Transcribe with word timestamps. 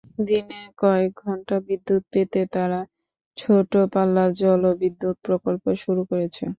দিনে 0.27 0.61
কয়েক 0.79 1.11
ঘণ্টা 1.23 1.55
বিদ্যুৎ 1.67 2.03
পেতে 2.13 2.41
তারা 2.53 2.79
ছোট 3.37 3.71
পাল্লার 3.93 4.29
জলবিদ্যুৎ 4.39 5.15
প্রকল্প 5.27 5.63
শুরু 5.83 6.01
করেছে। 6.09 6.43